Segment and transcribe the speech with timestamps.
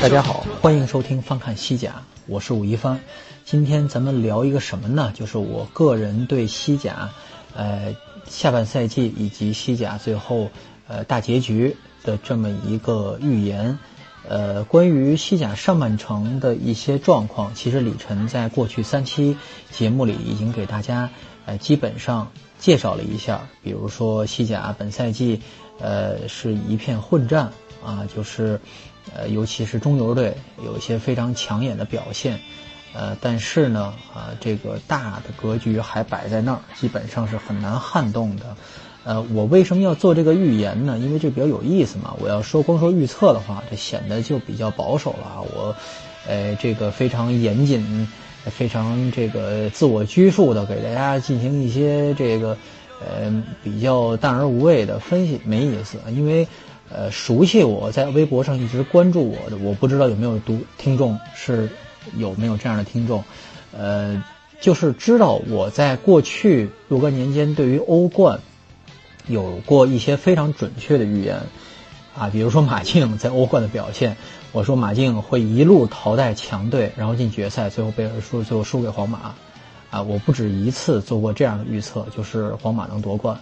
[0.00, 2.98] 大家好，欢迎收听翻看西甲，我是武一帆。
[3.44, 5.12] 今天咱们聊一个什么呢？
[5.14, 7.10] 就是我个人对西甲，
[7.54, 7.94] 呃，
[8.26, 10.48] 下半赛季以及西甲最后
[10.88, 13.78] 呃大结局的这么一个预言。
[14.26, 19.36] 呃，关于西甲上半程的一些状况，其实李晨在过去三期
[19.70, 21.10] 节目里已经给大家
[21.44, 23.46] 呃基本上介绍了一下。
[23.62, 25.42] 比如说西甲本赛季
[25.78, 27.52] 呃是一片混战
[27.84, 28.58] 啊，就是。
[29.14, 32.38] 呃，尤其是中游队有一些非常抢眼的表现，
[32.92, 38.56] 呃，但是呢，啊，这个大的格局还摆在那儿，基本上是很难撼动的。
[39.02, 40.98] 呃，我为什么要做这个预言呢？
[40.98, 42.14] 因为这比较有意思嘛。
[42.20, 45.40] 我要说光说预测的话，这显得就比较保守了啊。
[45.40, 45.74] 我，
[46.28, 48.06] 呃，这个非常严谨，
[48.44, 52.56] 非常这个自我拘束的给大家进行一些这个，
[53.00, 56.46] 呃，比较淡而无味的分析，没意思，因为。
[56.92, 61.70] 呃，熟悉我在微博上一直关注我的，我不知道有没有读听众是
[62.16, 63.22] 有没有这样的听众，
[63.72, 64.24] 呃，
[64.60, 68.40] 就是知道我在过去若干年间对于欧冠
[69.28, 71.42] 有过一些非常准确的预言，
[72.18, 74.16] 啊，比如说马竞在欧冠的表现，
[74.50, 79.36] 我说马竞会一路淘汰强队，然后进决赛，最后被人输，最后输给皇马，
[79.90, 83.38] 啊，我不止一次做过这样的预测，就是皇马能夺冠，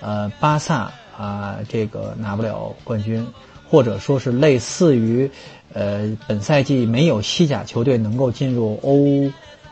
[0.00, 0.90] 呃，巴萨。
[1.20, 3.26] 啊，这个拿不了冠军，
[3.68, 5.30] 或者说是类似于，
[5.74, 9.30] 呃，本赛季没有西甲球队能够进入欧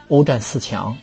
[0.08, 0.94] 欧战四强，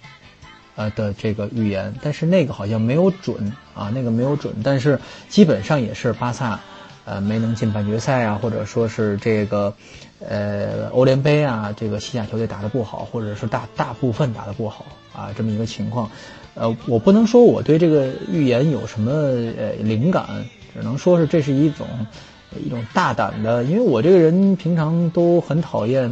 [0.75, 4.99] 呃的这个预言，但是那个好像没有准啊，那个没有准，但是
[5.30, 6.59] 基本上也是巴萨，
[7.05, 9.73] 呃，没能进半决赛啊，或者说是这个，
[10.20, 16.08] 呃，欧联杯啊，这个西甲球队打得不好，或者是大大部分打得不好啊，这么一个情况。
[16.55, 20.26] 呃，我不能说我对这个预言有什么呃灵感，
[20.73, 21.86] 只能说是这是一种
[22.66, 26.10] 一种大胆的，因为我这个人平常都很讨厌，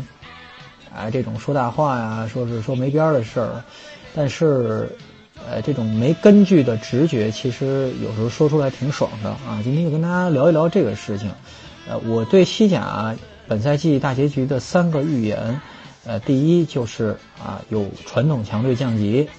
[0.94, 3.64] 啊这种说大话呀，说是说没边儿的事儿，
[4.14, 4.90] 但是
[5.48, 9.62] 呃这种没根据的直觉，其实有时候说出来挺爽的啊。
[9.64, 11.32] 今天就跟大家聊一聊这个事情，
[11.88, 13.16] 呃，我对西甲
[13.48, 15.62] 本赛季大结局的三个预言，
[16.06, 19.30] 呃，第一就是啊有传统强队降级。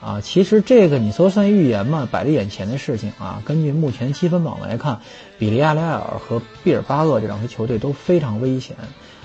[0.00, 3.42] 啊，其实这个你说算预言嘛，摆在眼前的事情啊。
[3.44, 5.00] 根据目前积分榜来看，
[5.38, 8.76] 比利亚雷亚尔和毕尔巴鄂这两支球队都非常危险，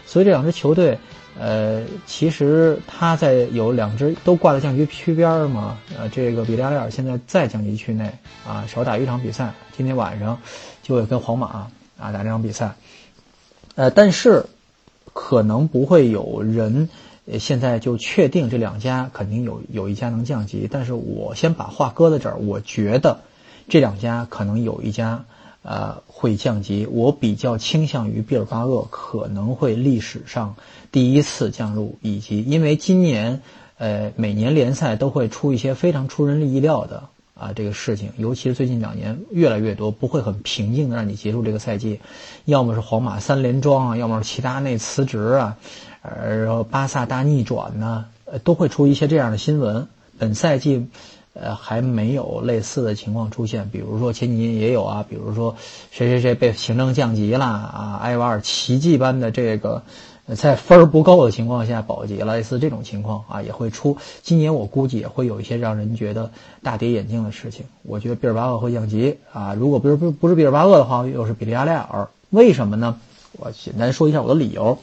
[0.07, 0.97] 所以这两支球队，
[1.37, 5.77] 呃，其实他在有两支都挂在降级区边嘛。
[5.99, 8.09] 呃，这个比利亚雷尔现在在降级区内
[8.47, 10.39] 啊，少打一场比赛，今天晚上
[10.81, 12.71] 就会跟皇马啊打这场比赛。
[13.75, 14.45] 呃，但是
[15.13, 16.89] 可能不会有人。
[17.39, 23.19] 现在就确定这两家肯定有有一家能降级，但是我先把话搁在这儿，我觉得
[23.69, 25.25] 这两家可能有一家
[25.61, 30.55] 呃会降级，我比较倾向于毕尔巴鄂可能会历史上
[30.91, 33.41] 第一次降入乙级，因为今年
[33.77, 37.03] 呃每年联赛都会出一些非常出人意料的
[37.35, 41.99] 啊这个事情，尤其是最近两年越来越多，不会很平静的让你结束这个赛季，
[42.45, 45.57] 要么是皇马三连庄啊，要么是齐达内辞职啊。
[46.01, 49.87] 呃，巴萨大逆转呢，呃，都会出一些这样的新闻。
[50.17, 50.87] 本赛季，
[51.33, 53.69] 呃，还没有类似的情况出现。
[53.69, 55.55] 比如说前几年也有啊，比如说
[55.91, 59.83] 谁谁谁被行政降级了啊，埃瓦尔奇迹般的这个
[60.35, 63.97] 在分儿不够的情况下保级了，类似这种情况啊也会出。
[64.23, 66.31] 今年我估计也会有一些让人觉得
[66.63, 67.65] 大跌眼镜的事情。
[67.83, 72.09] 我觉得毕尔巴鄂会降级啊，如果不是不不是毕尔巴鄂的话，又是比利亚雷尔。
[72.31, 72.99] 为什么呢？
[73.33, 74.79] 我简单说一下我的理由。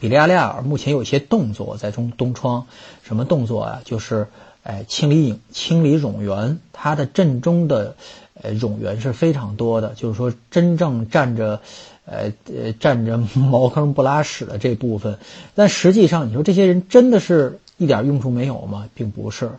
[0.00, 2.66] 比利亚雷尔目前有一些动作在中东窗，
[3.02, 3.82] 什么动作啊？
[3.84, 4.26] 就是，
[4.62, 7.96] 哎，清理影清理冗员，他的阵中的，
[8.34, 9.94] 呃，冗员是非常多的。
[9.94, 11.60] 就是说，真正站着，
[12.04, 15.18] 呃呃，站着 茅坑不拉屎的这部分，
[15.54, 18.88] 但实际上，你说这些人真的是一点用处没有吗？
[18.94, 19.50] 并不是，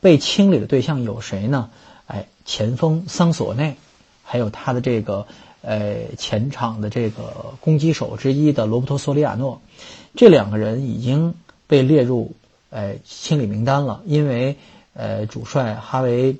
[0.00, 1.70] 被清理的对象有谁呢？
[2.06, 3.76] 哎，前锋桑索内，
[4.22, 5.26] 还有他的这个。
[5.62, 9.60] 呃，前场的这个攻击手之一的罗伯托·索里亚诺，
[10.14, 11.34] 这两个人已经
[11.66, 12.32] 被列入
[12.70, 14.02] 呃清理名单了。
[14.06, 14.56] 因为
[14.94, 16.36] 呃，主帅哈维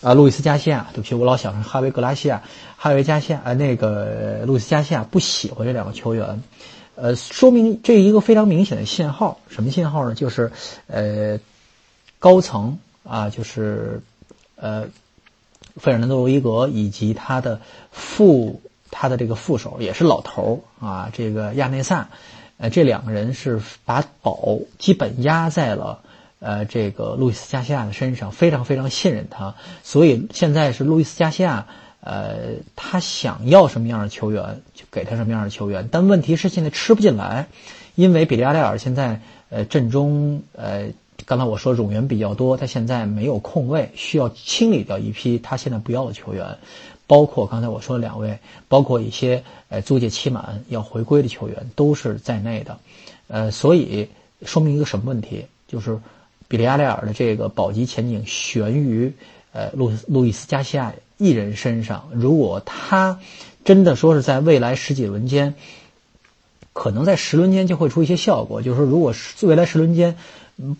[0.00, 2.42] 啊，路易斯加西亚，对不起，我老想成哈维格拉西亚，
[2.76, 6.42] 哈维加西亚，呃，那个路易斯加西亚不喜欢这两个球员，
[6.94, 10.14] 呃，说明这一个非常明显的信号，什么信号呢？
[10.14, 10.50] 就是
[10.86, 11.38] 呃，
[12.18, 14.00] 高层啊，就是
[14.56, 14.86] 呃，
[15.80, 17.60] 费尔南多罗伊格以及他的
[17.90, 18.60] 副
[18.90, 22.08] 他的这个副手也是老头啊，这个亚内萨，
[22.58, 26.00] 呃，这两个人是把宝基本压在了。
[26.42, 31.66] 呃，这个路易斯加西亚的身上非常非常信任他，所以现在是路易斯加西亚，
[32.00, 37.48] 呃，他想要什么样的球员就给他什么样的球员，但问题是现在吃不进来，
[37.94, 40.86] 因为比利亚雷尔现在呃阵中呃，
[41.30, 46.58] 刚才我说冗员比较多，他现在没有空位，需要清理掉一批他现在不要的球员，
[47.06, 52.78] 包括刚才我说的两位，包括一些呃租借期满要回归的球员都是在内的，
[53.28, 54.08] 呃，所以
[54.44, 56.00] 说明一个什么问题，就是。
[56.48, 59.12] 比利亚雷尔的这个保级前景悬于
[59.52, 62.08] 呃路路易斯加西亚一人身上。
[62.12, 63.20] 如果他
[63.64, 65.54] 真的说是在未来十几轮间，
[66.72, 68.62] 可能在十轮间就会出一些效果。
[68.62, 70.16] 就是说，如果未来十轮间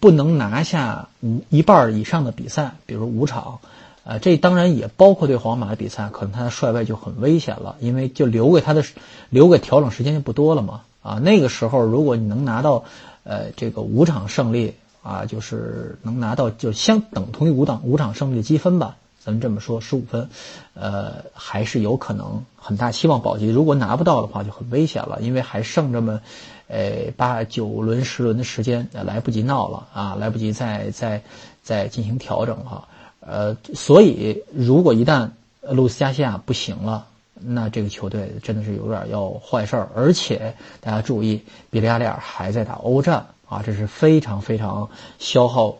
[0.01, 3.61] 不能拿下五一半以上的比赛，比如五场，
[4.05, 8.85] 呃，这当然也包括对皇马的比赛，可能他的帅位就很危险了，因为就留给他的
[9.29, 10.83] 留给调整时间就不多了嘛。
[11.03, 12.85] 啊，那个时候如果你能拿到
[13.25, 14.75] 呃这个五场胜利。
[15.03, 20.29] 啊，就是能拿到就相等同于五档五场胜利的积分吧，咱们这么说，十五分，
[20.75, 23.49] 呃，还是有可能很大希望保级。
[23.49, 26.21] 如果拿不到的话，就很危险了，因为还剩这么，
[26.69, 31.23] 呃，八九轮十轮的时间，来不及闹了啊，来不及再再
[31.63, 32.89] 再进行调整了，
[33.21, 35.31] 呃，所以如果一旦
[35.61, 39.89] 路斯加西亚不行了，那这个球队真的是有点要坏事儿。
[39.95, 43.27] 而且大家注意，比利亚雷尔还在打欧战。
[43.51, 44.89] 啊，这是非常非常
[45.19, 45.77] 消耗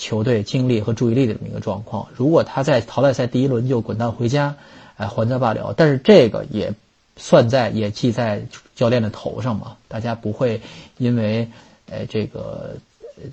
[0.00, 2.08] 球队精力和注意力的这么一个状况。
[2.16, 4.56] 如果他在淘汰赛第一轮就滚蛋回家，
[4.96, 5.74] 哎，还则罢了。
[5.76, 6.72] 但是这个也
[7.16, 9.76] 算在也记在教练的头上嘛。
[9.88, 10.62] 大家不会
[10.96, 11.48] 因为
[11.90, 12.78] 呃这个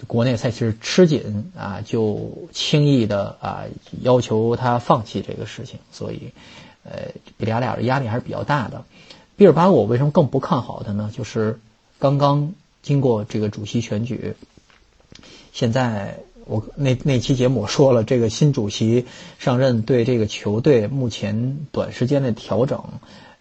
[0.05, 3.63] 国内赛事吃紧啊，就轻易的啊
[4.01, 5.79] 要求他放弃这个事情。
[5.91, 6.33] 所以，
[6.83, 8.83] 呃，比利亚雷尔的压力还是比较大的。
[9.37, 11.09] 毕尔巴鄂为什么更不看好他呢？
[11.15, 11.59] 就是
[11.97, 12.53] 刚刚。
[12.83, 14.35] 经过这个主席选举，
[15.51, 19.05] 现在我那那期节目我说了，这个新主席
[19.37, 22.81] 上任对这个球队目前短时间的调整，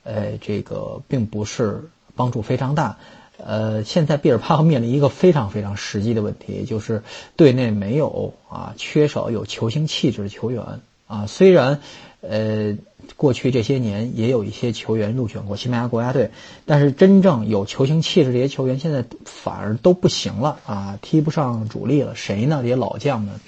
[0.02, 2.98] 呃，这个并不是帮助非常大。
[3.38, 7.02] 呃，现在比尔帕面临一个非常非常实际的问题，就是
[7.36, 11.26] 队内没有啊，缺少有球星气质的球员啊。
[11.26, 11.80] 虽然
[12.28, 12.76] 呃。
[13.14, 16.32] 过去这些年也有一些球员入选过西班牙国家队，
[16.66, 22.16] 但是真正有球星气质这些球员现在反而都不行了啊，踢不上主力了。
[22.16, 22.58] 谁呢？
[22.62, 23.40] 这些老将们，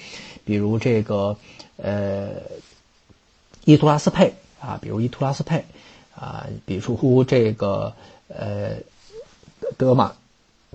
[0.44, 1.36] 比如这个
[1.76, 2.28] 呃
[3.64, 5.64] 伊图拉斯佩啊，比如伊图拉斯佩
[6.14, 7.94] 啊，比如这个
[8.28, 8.76] 呃
[9.76, 10.12] 德马，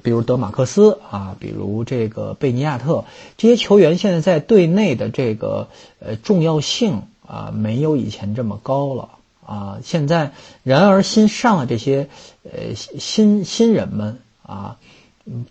[0.03, 3.05] 比如德马克斯啊，比如这个贝尼亚特，
[3.37, 5.69] 这些球员现在在队内的这个
[5.99, 7.03] 呃重要性。
[7.27, 9.09] 啊，没有以前这么高了
[9.45, 9.79] 啊！
[9.83, 10.31] 现在，
[10.63, 12.09] 然而新上的这些
[12.43, 14.77] 呃新新人们啊，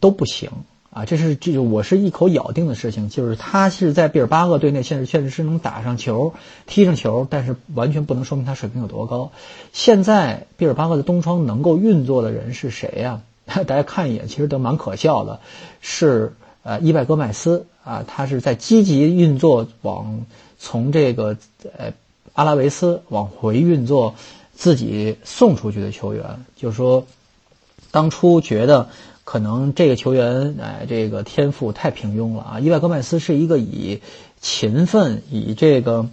[0.01, 0.51] 都不行
[0.91, 1.05] 啊！
[1.05, 6.35] 这是这我是一口咬定的事情，就是他是在毕尔巴鄂队内，现在确实是能打上球、
[6.67, 9.31] 踢上球，但是完全不能说明他水平有多高。
[9.73, 13.23] 现在毕尔巴鄂的东窗能够运作的人是谁呀？
[13.45, 15.41] 大家看一眼，其实都蛮可笑的，
[15.81, 20.25] 是呃伊拜戈麦斯啊，他是在积极运作往。
[20.65, 21.37] 从这个
[21.77, 21.93] 呃
[22.35, 24.15] 阿拉维斯往回运作
[24.55, 27.05] 自己送出去的球员，就是说，
[27.91, 28.89] 当初觉得
[29.25, 32.61] 可能这个球员哎这个天赋太平庸了啊。
[32.61, 34.03] 伊万戈麦斯是一个以
[34.41, 36.09] 勤奋、以这个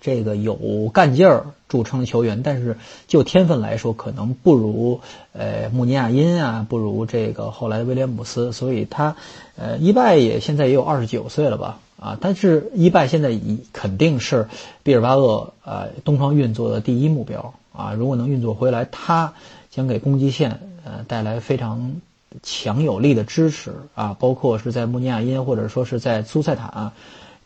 [0.00, 5.02] 这个有干劲儿著称的球员，但是就天分来说，可能不如
[5.34, 9.14] 呃穆尼亚因啊，不如这个后来的威廉姆斯，所以他
[9.56, 11.80] 呃伊拜也现在也有二十九岁了吧。
[12.02, 14.48] 啊，但是伊拜现在已肯定是
[14.82, 17.92] 毕尔巴鄂呃东窗运作的第一目标啊！
[17.92, 19.34] 如果能运作回来，他
[19.70, 21.94] 将给攻击线呃带来非常
[22.42, 24.16] 强有力的支持啊！
[24.18, 26.92] 包括是在穆尼亚因或者说是在苏塞塔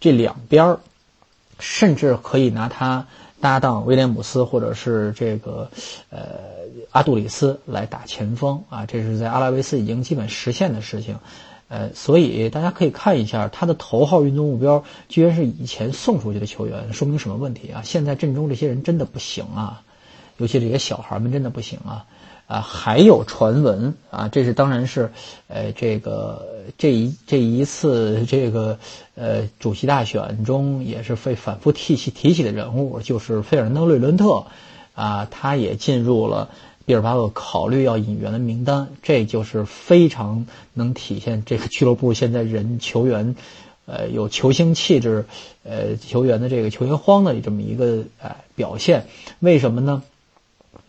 [0.01, 0.79] 这两边，
[1.59, 3.07] 甚至可以拿他
[3.43, 5.71] 搭档威廉姆斯或者是这个
[6.09, 6.21] 呃
[6.93, 8.87] 阿杜里斯来打前锋啊！
[8.87, 11.19] 这是在阿拉维斯已经基本实现的事情。
[11.69, 17.83] 呃，所以大家可以看一下他的头号运动目标，居然是以前送出去的球员，说明什么问题啊？
[17.85, 19.83] 现在阵中这些人真的不行啊，
[20.37, 22.07] 尤其这些小孩们真的不行啊。
[22.49, 25.11] 啊，还有传闻啊，这是当然是，
[25.49, 26.47] 呃，这个
[26.79, 28.79] 这一这一次这个
[29.17, 34.47] 呃主席大选中也是被反复提起提起的人物，就是费尔南德·雷伦特，
[34.95, 36.51] 啊，他也进入了
[36.87, 43.35] 毕尔巴鄂考虑要引援的名单，这就是非常能体现这个俱乐部现在人球员，
[43.87, 45.27] 呃，有球星气质，
[45.65, 49.07] 呃，球员的这个球员荒的这么一个呃表现，
[49.41, 50.05] 为什么呢？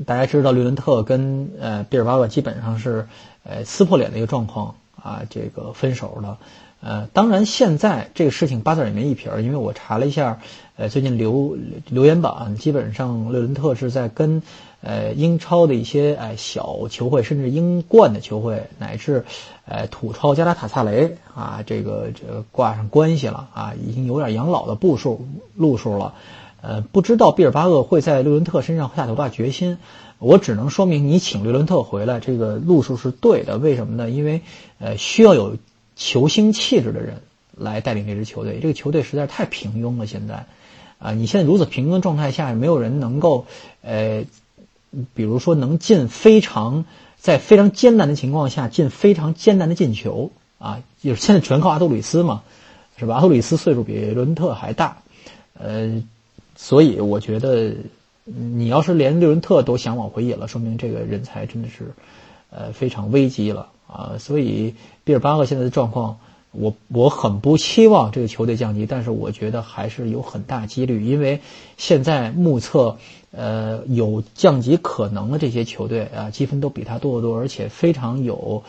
[0.06, 3.08] 大家知道，雷伦特跟呃毕尔巴鄂基本上是
[3.44, 6.38] 呃撕破脸的一个状况啊，这个分手了。
[6.80, 10.40] 呃，当然现在这个事情八字也没一撇儿，因为我查了一下，
[10.76, 11.58] 呃，最近留
[11.90, 14.44] 留言板，基本上雷伦特是在跟
[14.82, 19.26] 呃英超的一些哎小球会，甚至英冠的球会，乃至
[19.66, 26.14] 呃土超加拉塔萨雷啊，这个这个挂上关系了啊，已经有点养老的步数路数了。
[26.60, 29.78] 呃，不知道毕尔巴鄂会在勒伦特身上下多大决心，
[30.18, 33.58] 我只能说明你请勒伦特回来，这个路数是对的。
[33.60, 34.10] 为什么呢？
[34.10, 34.42] 因为
[34.80, 35.56] 呃，需要有
[35.96, 37.22] 球星气质的人
[37.56, 38.60] 来带领这支球队。
[38.60, 40.46] 这个球队实在太平庸了，现在
[40.98, 43.46] 啊，你现在如此平庸的状态下，没有人能够
[43.82, 44.26] 呃，
[45.14, 46.86] 比如说能进非常
[47.18, 52.44] 在非常艰难的情况下进非常艰难的进球啊，就是现在全靠阿杜里斯嘛，
[52.98, 53.16] 是吧？
[53.16, 54.98] 阿杜里斯岁数比伦特还大，
[55.54, 56.04] 呃。
[56.60, 57.76] 所以我觉得，
[58.24, 61.94] 你要是连伦特都想往回引了，说明这个人才真的是，
[62.50, 64.16] 呃，非常危机了啊！
[64.18, 66.18] 所以毕尔巴鄂现在的状况，
[66.52, 71.42] 我我很不期望这个球队降级，但是我觉得还是有很大几率，因为
[71.78, 72.98] 现在目测，
[73.32, 78.64] 呃，有降级可能的这些球队啊，积分都比他多得多，而且非常有，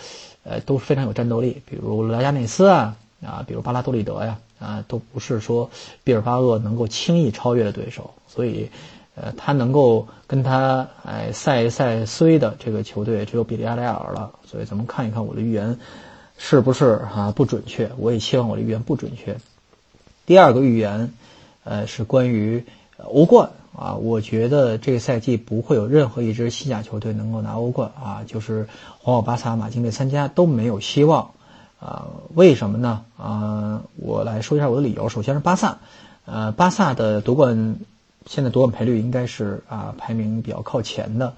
[0.45, 4.39] 呃，都非常有战斗力，比如莱加内斯啊，啊，比如巴拉多利德呀。
[4.61, 5.71] 啊，都不是说
[6.03, 8.69] 毕尔巴鄂能够轻易超越的对手，所以，
[9.15, 15.79] 呃，他能够跟他哎赛赛虽的这个球队只有比利亚雷尔了，所以咱们看一看我的预言
[16.39, 17.91] 是不是啊不准确？
[17.99, 19.37] 我也希望我的预言不准确。
[20.25, 21.13] 第二个预言，
[21.65, 22.65] 呃，是关于
[22.97, 28.69] 欧冠啊，我觉得这个赛季不会有任何一支西甲球队能够拿欧冠啊，就是
[29.01, 31.33] 皇马、巴萨、马竞这三家都没有希望。
[31.81, 33.05] 啊，为什么呢？
[33.17, 35.09] 啊，我来说一下我的理由。
[35.09, 35.79] 首先是巴萨，
[36.25, 37.77] 呃，巴萨的夺冠
[38.27, 41.35] 现在夺冠赔率应该是啊排名比较靠前的，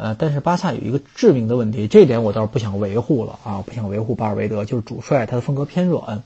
[0.00, 6.22] 呃，但是巴萨有一个致命的问题，这点我倒是不想维护了啊，不想维护巴尔韦德，就是主帅他的风格偏软。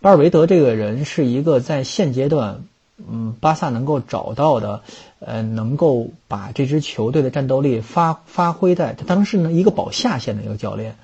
[0.00, 2.64] 巴尔韦德这个人是一个在现阶段，
[2.98, 4.82] 嗯，巴萨能够找到的，
[5.20, 10.96] 呃，能够把这支球队的战斗力发发挥在他当时呢一个保下线的一个教练。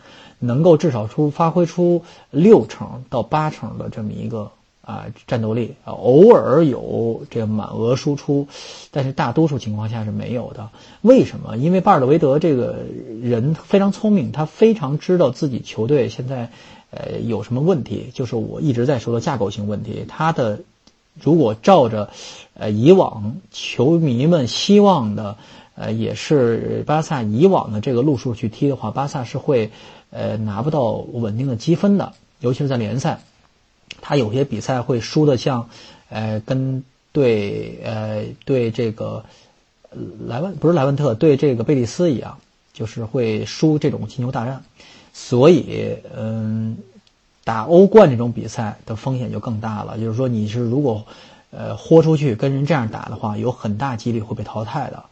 [0.42, 8.48] 能够至少出发挥出六成到八成的这么一个啊战斗力啊，偶尔有这个满额输出，
[8.90, 10.70] 但是大多数情况下是没有的。
[11.02, 11.56] 为什么？
[11.56, 12.76] 因为巴尔德维德这个
[13.22, 16.50] 人非常聪明，他非常知道自己球队现在
[16.90, 20.04] 呃有什么问题，就是我一直在说的架构性问题。
[20.08, 20.60] 他的
[21.20, 22.10] 如果照着
[22.54, 25.36] 呃以往球迷们希望的
[25.74, 29.70] 呃也是巴萨以往的这个路数去踢的话，巴萨是会。
[30.12, 33.20] 呃，拿不到稳定的积分的，尤其是在联赛，
[34.00, 35.68] 他有些比赛会输的像，
[36.08, 39.24] 呃，跟对呃对这个
[40.26, 42.38] 莱万不是莱万特对这个贝蒂斯一样，
[42.72, 44.62] 就是会输这种进球大战，
[45.12, 46.78] 所以嗯，
[47.44, 49.98] 打欧冠这种比赛的风险就更大了。
[49.98, 51.06] 就是说，你是如果
[51.50, 55.04] 呃豁出去跟人这样打的话，有很大几率会被淘汰的。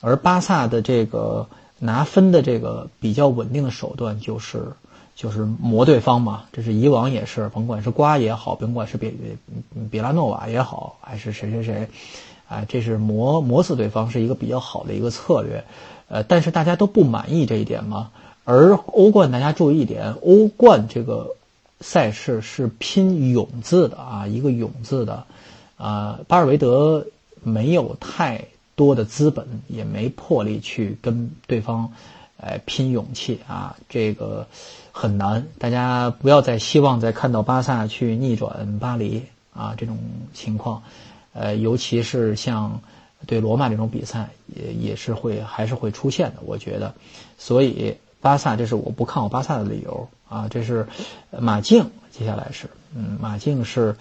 [0.00, 1.46] 而巴萨的这个。
[1.78, 4.72] 拿分的这个比较稳定的手段就是
[5.16, 9.12] 就是磨对方嘛，这是以往也是，甭管是瓜也好，甭管是比
[9.90, 11.88] 比拉诺瓦也好，还是谁谁谁，
[12.46, 15.64] 啊，这是磨磨死对方是一个比较好的一个策略，
[16.08, 18.10] 呃，但是大家都不满意这一点嘛。
[18.44, 21.34] 而欧冠大家注意一点，欧冠这个
[21.80, 25.24] 赛事是拼勇字的啊，一个勇字的，
[25.76, 27.06] 啊，巴尔韦德
[27.42, 28.44] 没有太。
[28.76, 31.94] 多的资本也没魄力去跟对方，
[32.38, 34.46] 哎，拼勇气啊，这个
[34.92, 35.46] 很难。
[35.58, 39.24] 大家不要再希望再看到巴萨去逆转巴黎
[39.54, 39.98] 啊这种
[40.34, 40.82] 情况，
[41.32, 42.80] 呃，尤其是像
[43.26, 46.42] 对罗马这种比赛，也也是会还是会出现的。
[46.44, 46.94] 我觉得，
[47.38, 50.48] 所以巴萨这是我不看好巴萨的理由啊。
[50.50, 50.86] 这是
[51.30, 53.96] 马竞，接下来是嗯，马竞是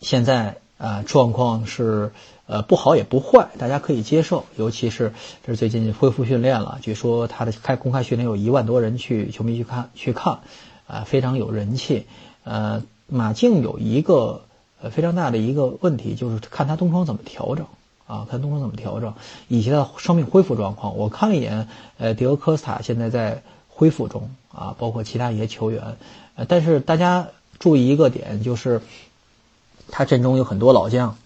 [0.00, 2.10] 现在啊状况是。
[2.46, 4.44] 呃，不好也不坏，大家可以接受。
[4.56, 5.12] 尤其是
[5.46, 10.40] 这是最近恢复训练了，据说他的开公开训练有一万多人去球迷去看去看，
[10.86, 12.06] 啊，非常有人气。
[12.44, 14.42] 呃，马竞有一个
[14.82, 17.66] 呃非常大的一个问题，就是看他冬窗怎么调整
[18.08, 19.14] 啊，看东窗怎么调整，
[19.46, 20.96] 以及他的伤病恢复状况。
[20.96, 21.68] 我看了一眼，
[21.98, 25.96] 呃，迪欧科斯塔现在在恢复中啊，包括其他一些球员，
[26.34, 27.28] 呃，但是大家
[27.60, 28.82] 注意一个点，就是
[29.90, 31.16] 他阵中有很多老将。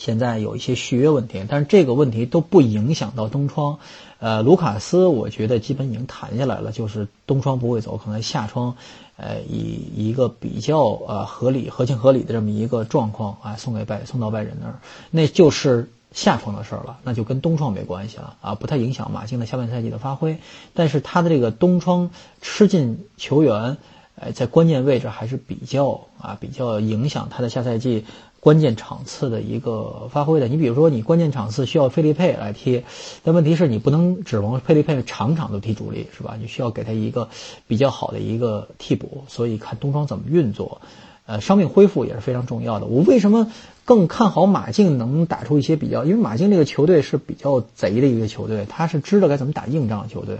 [0.00, 3.78] 现在有一些续约问题，但是这个问题都不影响到东窗。
[4.18, 8.76] 呃，卢卡斯我觉得基本已经谈下来了，就是东窗不会走，可能下窗，
[9.18, 14.80] 呃，以一个比较呃合理、合情合理的这么一个状况啊，送给拜送到拜仁那儿，
[15.10, 20.38] 那就是下窗的事儿了，那就跟东窗没关系了啊，不太影响马竞的下半赛季的发挥。
[20.72, 23.76] 但是他的这个东窗吃进球员，
[24.20, 28.04] 哎，在关键位置还是比较啊，比较影响他的下赛季。
[28.38, 32.84] 关键场次的一个发挥的，你比如说你关键场次需要费利佩来踢，
[33.22, 36.38] 但问题是你不能指望费利佩场场都踢主力，是吧？
[36.40, 37.28] 你需要给他一个
[37.66, 40.80] 比较好的一个替补，所以看东窗怎么运作，
[41.26, 42.86] 呃，伤病恢复也是非常重要的。
[42.86, 43.52] 我为什么
[43.84, 46.06] 更看好马竞能打出一些比较？
[46.06, 50.38] 因为马竞这个球队是比较贼的一个球队，他是知道该怎么打硬仗的球队，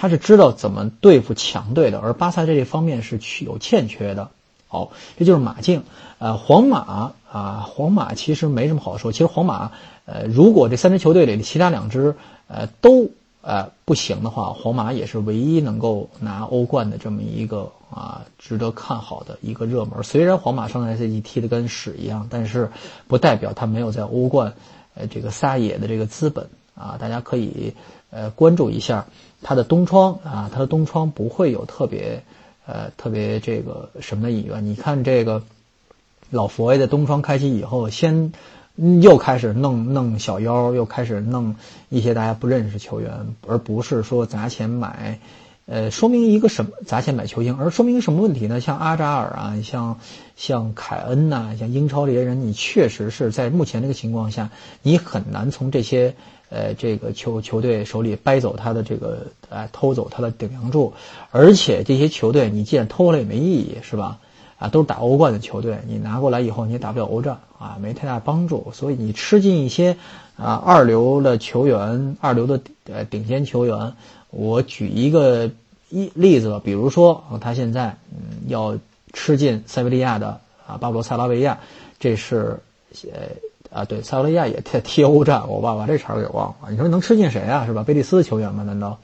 [0.00, 4.30] 他是知道怎么对付强队的，而巴萨在这方面是有欠缺的。
[4.68, 5.82] 好，这就是马竞，
[6.18, 9.10] 呃，皇马啊，皇马其实没什么好说。
[9.10, 9.72] 其实皇马，
[10.04, 12.14] 呃，如果这三支球队里的其他两支，
[12.46, 20.00] 呃，都呃不行的话，皇马也是唯一能够拿欧冠的这么一个啊值得看好的一个热门。
[20.04, 22.70] 虽然皇马上赛季踢得跟屎一样，但是
[23.08, 24.52] 不代表他没有在欧冠，
[24.94, 26.96] 呃，这个撒野的这个资本啊。
[27.00, 27.72] 大家可以
[28.10, 29.06] 呃关注一下
[29.42, 32.22] 他的东窗啊，他的东窗不会有特别。
[32.70, 34.66] 呃，特别这个什么的意愿？
[34.66, 35.42] 你看这个
[36.28, 38.34] 老佛爷的东窗开启以后，先
[39.00, 41.56] 又开始弄弄小妖，又开始弄
[41.88, 45.18] 一些大家不认识球员，而不是说砸钱买。
[45.64, 46.72] 呃，说明一个什么？
[46.84, 48.60] 砸钱买球星，而说明什么问题呢？
[48.60, 49.98] 像阿扎尔啊，像
[50.36, 54.50] 像凯恩呐，像英超这些人，你确实是在目前这个情况下，
[54.82, 56.14] 你很难从这些。
[56.50, 60.94] 呃，这个球球队手里掰走他的这个，呃，偷走他的顶梁柱，
[61.30, 64.18] 而且这些球队你既然偷了也没意义，是吧？
[64.58, 68.72] 啊，都是打欧冠的球队，你拿过来以后你也打不了欧战，啊，没太大帮助。
[68.72, 69.96] 所以你吃进一些
[70.36, 73.92] 啊二流的球员，二流的呃顶尖球员。
[74.30, 75.50] 我举一个
[75.90, 78.78] 一例子吧，比如说他现在嗯要
[79.12, 81.60] 吃进塞维利亚的啊巴布罗萨拉维亚，
[82.00, 82.60] 这是
[83.12, 83.47] 呃。
[83.70, 86.70] 啊，对，塞维利亚也踢踢欧战，我爸把这茬给忘了。
[86.70, 87.66] 你说能吃进谁啊？
[87.66, 87.82] 是吧？
[87.82, 88.62] 贝蒂斯球员吗？
[88.62, 88.98] 难道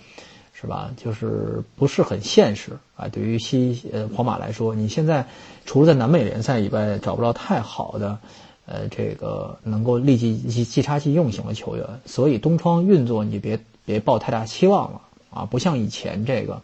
[0.53, 0.91] 是吧？
[0.97, 3.09] 就是不是很现实啊？
[3.09, 5.27] 对于西呃皇马来说，你现在
[5.67, 8.19] 除了在南美联赛以外，找不到太好的
[8.65, 15.01] 呃这个能够立即即即插即用型的球员，所以东窗运作你别别抱太大期望了
[15.31, 15.45] 啊！
[15.45, 16.63] 不像以前这个，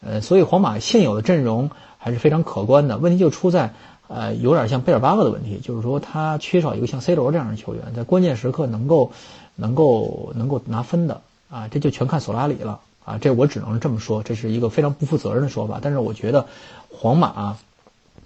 [0.00, 2.96] 呃，所以皇马现有的阵容还是非常可观的。
[2.96, 3.74] 问题就出在。
[4.06, 9.12] 呃，有点像贝尔巴鄂的问题，就是说他缺少一个像 C 罗这样的球员，在关键时刻能够、
[9.56, 13.18] 能够、能够拿分的啊，这就全看索拉里了啊。
[13.18, 15.78] 这我只能这么说，这是一个非常不负责任的说法。
[15.82, 16.46] 但是我觉得，
[16.90, 17.56] 皇马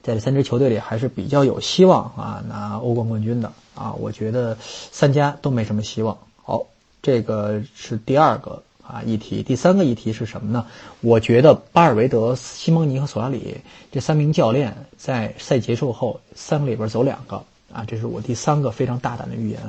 [0.02, 3.92] 在这三支球队里还是比较有希望啊，拿欧冠冠军的啊。
[3.92, 6.18] 我觉得三家都没什么希望。
[6.42, 6.66] 好，
[7.02, 8.62] 这个是第二个。
[8.88, 10.64] 啊，议题第三个议题是什么呢？
[11.02, 13.58] 我觉得巴尔维德、西蒙尼和索拉里
[13.92, 19.60] 这三名教练在赛结束后三个里边走两个啊，这是我第三个非常大胆的预言。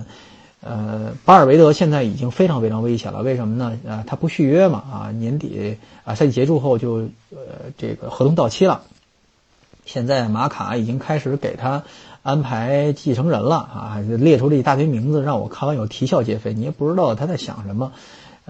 [0.62, 3.78] 呃，巴尔维德现在已经非常非常危险了，为什么呢？
[3.88, 8.84] 啊，他不续约嘛，啊，年底啊赛季结束后就呃这个合同到期了。
[9.86, 11.84] 现在马卡已经开始给他
[12.24, 17.92] 安排继承人了啊，列出了一大堆名字，让我看完有啼笑皆非，你也不知道他在想什么。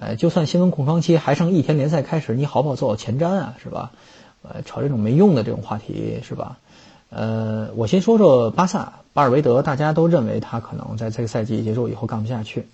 [0.02, 3.54] 呃，就算新闻空窗期还剩一天联赛开始，你好不好做好前瞻啊？
[3.62, 3.90] 是吧？
[4.40, 6.56] 呃，炒这种没用的这种话题是吧？
[7.10, 12.66] 呃，我先说说巴萨，巴尔维德，大家都认为他可能在这个赛季结束以后干不下去。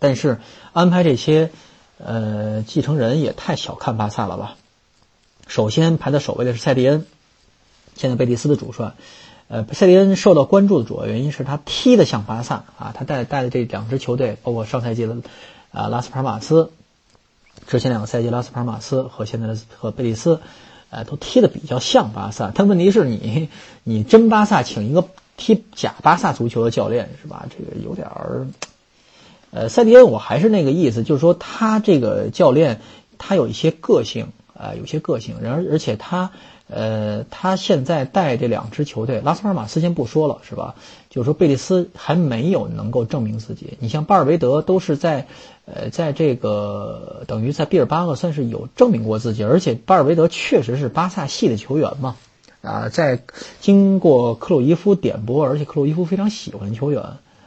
[0.00, 0.40] 但是
[0.72, 1.52] 安排这些
[1.98, 4.56] 呃继承人也太小看巴萨了吧？
[5.46, 7.06] 首先排在首位的是塞蒂恩，
[7.94, 8.94] 现在贝蒂斯的主帅。
[9.46, 15.16] 呃，塞蒂恩受到关注的主要原因是他踢得像巴萨啊，他带带的这两支球队，包括上赛季的。
[15.72, 16.70] 啊，拉斯帕尔马斯，
[17.66, 20.40] 之前两个赛季，拉斯帕尔马斯和现在的和贝利斯，
[20.90, 22.50] 呃，都踢得比较像巴萨。
[22.54, 23.48] 但问题是你，
[23.84, 27.46] 你真巴萨请一个踢假巴萨足球的教练是吧？
[27.50, 28.46] 这个有点儿，
[29.50, 32.80] 呃，塞蒂恩我还是那个意思，就是说他这个教练
[33.18, 36.30] 他有一些个性啊，有些个性，然而而且他。
[36.72, 40.76] 呃，他现在带这两支球队，拉斯帕尔马斯先不说了，是吧？
[41.10, 43.76] 就是说贝利斯还没有能够证明自己。
[43.80, 45.26] 你像巴尔维德都是在，
[45.64, 52.14] 呃，在这个等于在毕尔巴鄂算是有证明过自己，而且巴尔维德确实是巴萨系的球员嘛，
[52.62, 53.20] 啊，在
[53.60, 57.02] 经过克鲁伊夫点拨，而且克鲁伊夫非常喜欢球员，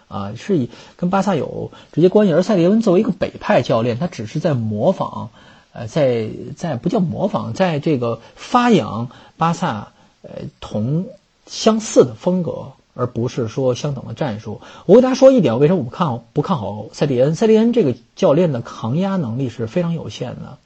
[0.09, 2.33] 啊，是以跟巴萨有直接关系。
[2.33, 5.29] 而塞蒂恩作为一个北派教练，他只是在模仿，
[5.73, 10.29] 呃，在在不叫模仿，在这个发扬巴萨呃
[10.61, 11.07] 同
[11.45, 14.61] 相似的风格，而不是说相等的战术。
[14.85, 17.35] 我给大家说一点，为什么我们看不看好塞蒂恩？
[17.35, 20.57] 塞蒂恩这个教练的抗压能力是非常有限的。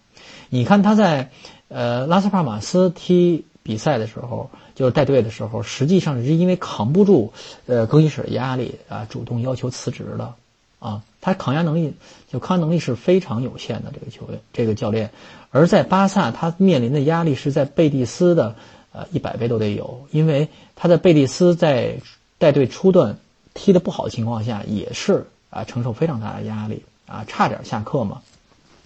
[0.49, 1.31] 你看他在
[1.69, 4.49] 呃拉斯帕马斯踢比赛的时候。
[4.77, 7.33] 就是带队的时候，实际上是因为扛不住，
[7.65, 10.35] 呃，更衣室的压力啊，主动要求辞职的，
[10.79, 11.93] 啊，他抗压能力
[12.31, 15.11] 就抗压能力是非常有限的这个球员，这个教练，
[15.51, 18.55] 而在巴萨，他面临的压力是在贝蒂斯的
[18.91, 21.97] 呃一百倍都得有，因为他在贝蒂斯在
[22.37, 23.17] 带队初段
[23.53, 28.21] 踢得不好的情况下，也是啊承受非常大的压力啊，差点下课嘛，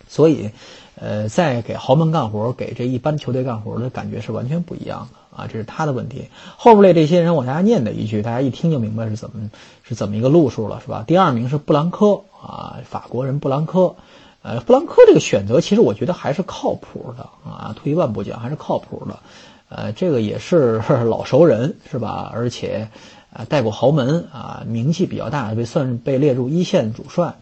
[0.08, 0.51] 所以，
[0.95, 5.21] 呃，在给豪门干活，给这一般球队干活的感觉是完全不一样的。
[5.41, 6.30] 啊，这是他的问题。
[6.58, 9.49] 后边列这些人，我大家念的一句，大家一听就明白是怎么
[9.84, 11.04] 是怎么一个路数了，是吧？
[11.08, 13.95] 第二名是布兰科啊，法国人布兰科。
[14.43, 17.75] 呃，布兰科这个选择，其实我觉得还是靠谱的啊。
[17.75, 19.19] 退一万步讲，还是靠谱的。
[19.69, 22.32] 呃，这个也是 老熟人，是吧？
[22.34, 22.89] 而且
[23.32, 27.36] 啊，带过豪门啊，名气比较大，被算被列入一线主帅。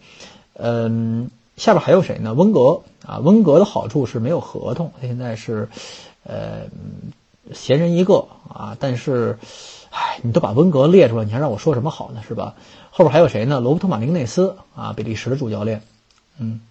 [0.55, 2.33] 嗯，下边还有谁呢？
[2.33, 5.69] 温格啊，温格的好处是没有合同，他现在是
[6.23, 6.63] 呃。
[7.53, 9.38] 闲人一个啊，但是，
[9.89, 12.21] 唉，你都把温格列出来，你还让我说什么好呢？
[12.27, 12.55] 是吧？
[12.91, 13.59] 后边还有谁呢？
[13.59, 15.81] 罗伯特·马丁内斯啊，比利时的主教练。
[16.38, 16.62] 嗯，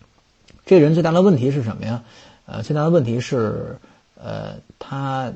[0.66, 2.02] 这个人最大的问题是什么呀？
[2.46, 3.78] 呃，最大的问题是，
[4.14, 5.32] 呃，他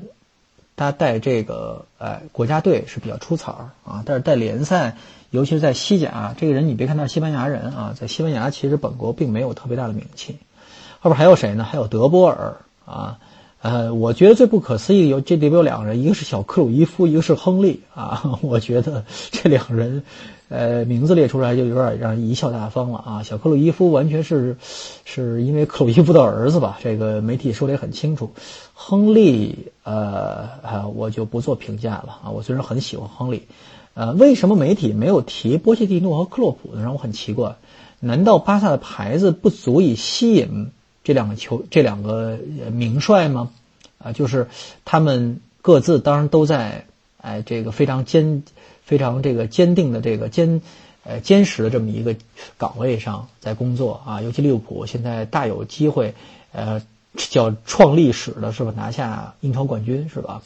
[0.75, 4.97] 他带这个呃国家队是比较出彩儿啊，但是带联赛，
[5.29, 10.37] 尤其是在西甲，这个人你别看他是西班牙人啊，在西班牙其实本国并没有特别大的名气。
[10.99, 11.63] 后边还有谁呢？
[11.63, 13.19] 还有德波尔啊。
[13.63, 18.37] 呃，我觉得最不可思议有这里边有两个人，一个是小克鲁伊夫，一个是亨利啊。
[18.43, 20.03] 我觉得这两人，
[20.49, 23.23] 呃，名字列出来就有点让人贻笑大方了啊。
[23.23, 24.57] 小克鲁伊夫完全是
[25.05, 28.31] 是因为克鲁伊夫的儿子吧，这个媒体说的也很清楚。
[28.73, 32.31] 亨利，呃，我就不做评价了啊。
[32.31, 33.43] 我虽然很喜欢亨利，
[33.93, 36.81] 呃，为什么媒体没有提波切蒂诺和克洛普呢？
[36.83, 37.55] 让我很奇怪。
[38.01, 40.71] 难道巴萨的牌子不足以吸引？
[41.03, 42.37] 这两个球，这两个
[42.71, 43.51] 名帅吗？
[43.97, 44.47] 啊，就是
[44.85, 46.85] 他们各自当然都在
[47.17, 48.43] 哎这个非常坚、
[48.85, 50.61] 非常这个坚定的这个坚
[51.03, 52.15] 呃坚实的这么一个
[52.57, 54.21] 岗位上在工作啊。
[54.21, 56.15] 尤其利物浦现在大有机会，
[56.51, 56.81] 呃，
[57.15, 58.73] 叫创历史的是吧？
[58.75, 60.41] 拿下英超冠军是吧？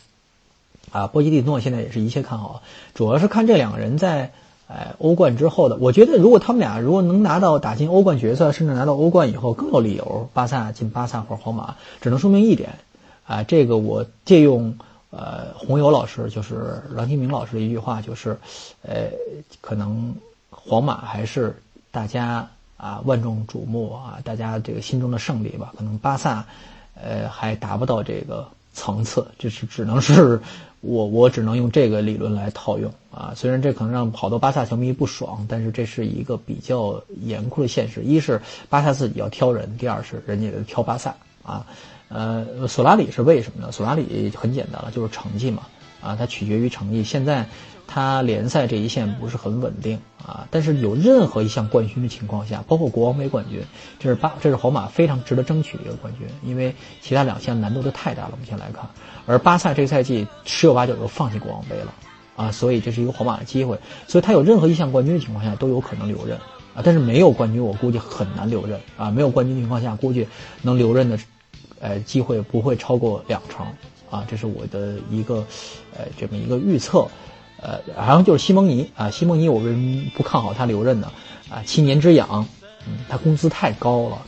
[0.92, 2.64] 啊，波基蒂诺现在也是一切看好，
[2.96, 4.32] 主要是看这两个人在。
[4.68, 12.80] 哎，欧冠之后的，我觉得如果他们俩如果能拿到打进欧冠决赛，甚至拿到欧冠以后，更有理由巴萨进巴萨或皇马，只能说明一点，
[13.26, 14.78] 啊，这个我借用
[15.10, 18.38] 呃红油老师就是郎清明老师的一句话，就是，
[18.82, 19.12] 呃，
[19.62, 20.16] 可能
[20.50, 26.46] 皇马还是大家啊万众瞩目啊，大家这个心中的胜利吧，可能巴萨，
[27.02, 30.40] 呃，还达不到这个层次，这是只能是。
[30.80, 38.04] 我我只能用这个理论来套用啊，虽然这可能让好多巴萨球迷不爽，但是这是一个比较严酷的现实。
[38.04, 41.66] 一是巴萨自己要挑人，第二是人家挑巴萨啊。
[42.10, 43.72] 呃，索拉里是为什么呢？
[43.72, 45.64] 索拉里很简单了，就是成绩嘛
[46.00, 47.04] 啊，它取决于成绩。
[47.04, 47.48] 现在。
[47.88, 53.64] 他联赛这一线不是很稳定啊，但是有任何一项冠军的情况下，包括国王杯冠军，
[53.98, 58.38] 这是巴这是皇马非常值得争取的一个冠军，因为其他两项难度都太大了。
[58.38, 58.88] 目前来看，
[59.26, 61.94] 而巴萨这个赛季十有八九又放弃国王杯了
[62.36, 66.38] 啊，所以这是一个皇马的机会，所以他有任何一项冠军的情况下都有可能留任
[66.76, 70.28] 啊，但是没有冠军，我估计很难留任啊，没有冠军情况下，估计
[70.62, 71.18] 能留任的，
[71.80, 73.66] 呃，机会不会超过两成
[74.10, 75.36] 啊，这是我的一个，
[75.98, 77.08] 呃，这么一个预测。
[77.60, 81.12] 呃，好像就是西蒙尼啊，西蒙尼我为什么不看好他留任呢？
[81.50, 82.48] 啊，七年之痒，
[82.86, 84.22] 嗯，他工资太高了，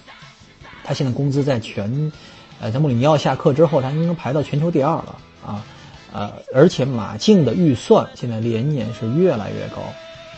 [0.84, 2.12] 他现在工资在全，
[2.60, 5.16] 呃，在穆里尼奥下课之后，他应该排到全球第二了
[5.46, 5.64] 啊，
[6.12, 9.84] 呃，而且马竞的预算现在连年是越来越高，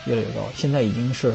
[0.04, 1.34] 越来越高，现在已经是，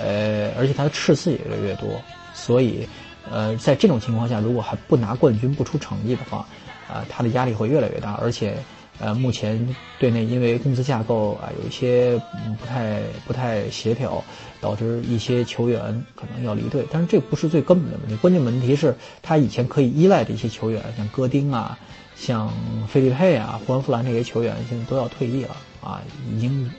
[0.00, 1.88] 呃，而且他的赤字也越来越多，
[2.32, 2.88] 所以，
[3.30, 6.46] 呃，在这种情况下，如果还不拿冠军不出成绩的话，
[6.88, 8.56] 啊，他的压力会越来越大，而且。
[9.00, 12.16] 呃，目前队内因为工资架构啊有一些
[12.60, 14.22] 不太不太协调，
[14.60, 16.86] 导致一些球员可能要离队。
[16.92, 21.76] 但是这不是最根本的问题，关键问题是他以前可以依赖的一些球员，像戈丁啊、
[22.14, 22.52] 像
[22.86, 26.00] 费利佩啊、胡安弗兰这些球员，现在都要退役了啊，
[26.32, 26.70] 已经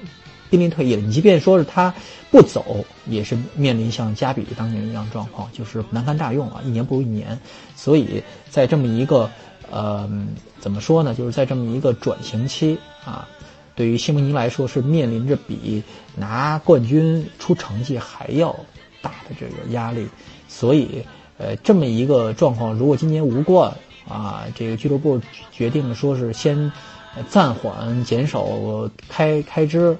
[0.49, 1.01] 濒临退役了。
[1.01, 1.93] 你即便说是他
[2.32, 7.38] 不走，也是面临像加比当年一样状况，就是难堪大用啊，一年不如一年。
[7.75, 9.30] 所以在这么一个。
[9.76, 10.10] 呃，
[10.62, 11.14] 怎么说呢？
[11.14, 13.28] 就是在这么一个转型期啊，
[13.76, 15.84] 对于西蒙尼来说是面临着比
[16.16, 18.56] 拿冠军出成绩还要
[19.02, 20.08] 大的这个压力，
[20.48, 21.04] 所以
[21.38, 23.70] 呃这么一个状况，如果今年无冠
[24.08, 25.20] 啊，这个俱乐部
[25.52, 26.72] 决定说是先
[27.28, 28.48] 暂缓减少
[29.10, 29.98] 开开支。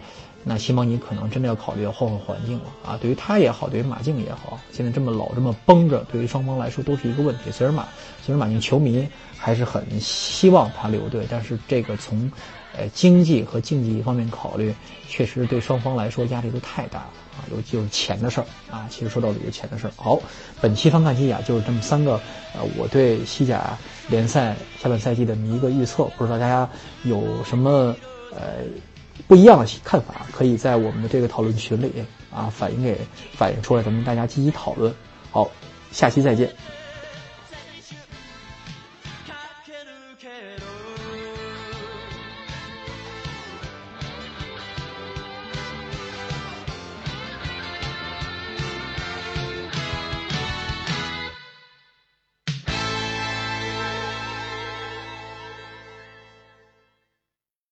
[0.48, 3.00] 那西蒙尼可能真的要考虑换换环境了啊！
[3.02, 7.50] 对于他也好，对于马竞也好，现在这么老这么绷着，对于双方来说都是一个问题。
[7.52, 7.88] 虽然马，
[8.24, 12.32] 虽然马竞球迷还是很希望他留队，但是这个从，
[12.78, 14.74] 呃经济和竞技方面考虑，
[15.08, 17.43] 确实对双方来说压力都太大了啊！
[17.52, 19.91] 尤其是钱的事儿啊，其实说到底是钱的事儿。
[19.95, 20.19] 好，
[20.62, 22.13] 本期翻看西甲就是这么三个，
[22.54, 26.69] 呃，我对西甲联赛下半赛季的一个预测，不知道大家
[27.04, 27.95] 有什么
[28.32, 28.63] 呃。
[29.28, 31.89] 不一样的看法，可以在我们的这个讨论群里
[32.32, 33.00] 啊反映给
[33.32, 34.93] 反映出来，咱们大家积极讨论。
[35.32, 35.50] 好，
[35.89, 36.54] 下期再见。